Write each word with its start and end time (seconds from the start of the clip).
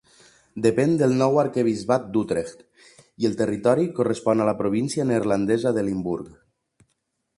Depèn 0.65 0.93
del 1.01 1.11
nou 1.17 1.35
arquebisbat 1.41 2.07
d'Utrecht 2.15 2.63
i 3.25 3.29
el 3.31 3.37
territori 3.43 3.87
correspon 4.01 4.41
a 4.41 4.49
la 4.51 4.57
província 4.63 5.07
neerlandesa 5.11 5.75
de 5.77 5.85
Limburg. 5.91 6.35